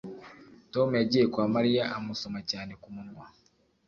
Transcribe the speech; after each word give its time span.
tom 0.73 0.89
yagiye 0.99 1.25
kwa 1.33 1.45
mariya 1.55 1.83
amusoma 1.97 2.39
cyane 2.51 2.71
ku 2.81 2.87
munwa 2.95 3.25